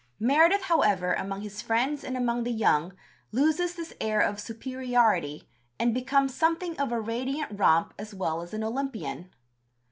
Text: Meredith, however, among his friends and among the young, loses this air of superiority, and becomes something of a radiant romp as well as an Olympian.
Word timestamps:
Meredith, 0.19 0.63
however, 0.63 1.13
among 1.13 1.41
his 1.41 1.61
friends 1.61 2.03
and 2.03 2.17
among 2.17 2.43
the 2.43 2.49
young, 2.51 2.93
loses 3.31 3.75
this 3.75 3.93
air 4.01 4.19
of 4.19 4.39
superiority, 4.39 5.47
and 5.77 5.93
becomes 5.93 6.33
something 6.33 6.75
of 6.79 6.91
a 6.91 6.99
radiant 6.99 7.59
romp 7.59 7.93
as 7.99 8.11
well 8.11 8.41
as 8.41 8.51
an 8.51 8.63
Olympian. 8.63 9.29